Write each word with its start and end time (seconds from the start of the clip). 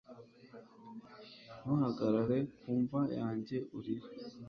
Ntuhagarare 1.61 2.37
ku 2.59 2.71
mva 2.81 3.01
yanjye 3.17 3.57
urire 3.77 4.05